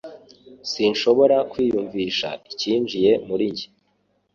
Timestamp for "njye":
3.51-3.67